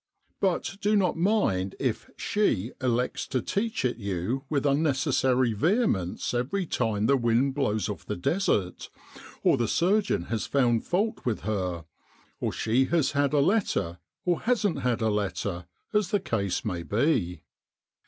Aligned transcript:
But 0.39 0.77
do 0.81 0.95
not 0.95 1.15
mind 1.15 1.75
if' 1.79 2.09
She' 2.27 2.71
elects 2.81 3.27
to 3.27 3.39
teach 3.39 3.85
it 3.85 3.97
you 3.97 4.45
with 4.49 4.65
unnecessary 4.65 5.53
vehemence 5.53 6.33
every 6.33 6.65
time 6.65 7.05
the 7.05 7.15
wind 7.15 7.53
blows 7.53 7.87
off 7.87 8.07
the 8.07 8.15
Desert, 8.15 8.89
or 9.43 9.57
the 9.57 9.67
surgeon 9.67 10.23
has 10.23 10.47
found 10.47 10.87
fault 10.87 11.23
with 11.23 11.41
her; 11.41 11.85
or 12.39 12.51
she 12.51 12.85
has 12.85 13.11
had 13.11 13.31
a 13.31 13.39
letter, 13.41 13.99
or 14.25 14.41
hasn't 14.41 14.79
had 14.79 15.01
a 15.01 15.09
letter, 15.11 15.67
as 15.93 16.09
the 16.09 16.19
case 16.19 16.65
may 16.65 16.81
be. 16.81 17.43